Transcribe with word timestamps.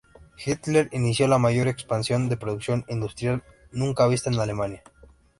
Hitler 0.43 0.89
inició 0.93 1.27
la 1.27 1.37
mayor 1.37 1.67
expansión 1.67 2.27
de 2.27 2.35
producción 2.35 2.85
industrial 2.89 3.43
nunca 3.71 4.07
vista 4.07 4.31
en 4.31 4.39
Alemania. 4.39 4.81